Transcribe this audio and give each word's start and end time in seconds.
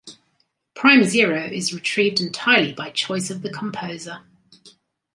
"Prime 0.73 1.03
zero" 1.03 1.43
is 1.43 1.75
retrieved 1.75 2.19
entirely 2.19 2.73
by 2.73 2.89
choice 2.89 3.29
of 3.29 3.43
the 3.43 3.51
composer. 3.53 4.23